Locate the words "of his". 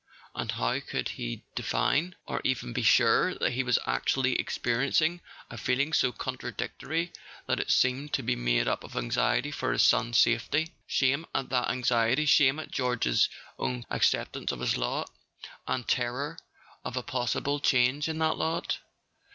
14.51-14.75